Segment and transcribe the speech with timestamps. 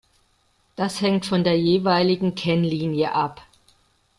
[0.75, 3.45] Das hängt von der jeweiligen Kennlinie ab.